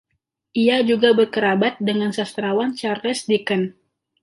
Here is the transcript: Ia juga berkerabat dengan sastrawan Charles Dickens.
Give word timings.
Ia 0.61 0.77
juga 0.89 1.09
berkerabat 1.19 1.73
dengan 1.89 2.09
sastrawan 2.17 2.69
Charles 2.79 3.19
Dickens. 3.29 3.69